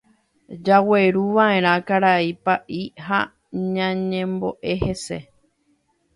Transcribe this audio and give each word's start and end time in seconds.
Jagueruva'erã 0.67 1.73
karai 1.87 2.29
Pa'i 2.45 2.81
ha 3.05 3.19
ñañembo'e 3.73 4.71
hese. 4.83 5.17